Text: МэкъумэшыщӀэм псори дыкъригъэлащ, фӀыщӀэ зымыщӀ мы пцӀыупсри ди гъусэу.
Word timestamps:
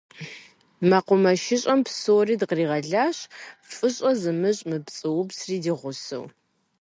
МэкъумэшыщӀэм 0.89 1.79
псори 1.85 2.35
дыкъригъэлащ, 2.39 3.17
фӀыщӀэ 3.73 4.11
зымыщӀ 4.21 4.63
мы 4.69 4.77
пцӀыупсри 4.85 5.57
ди 5.63 5.73
гъусэу. 5.79 6.25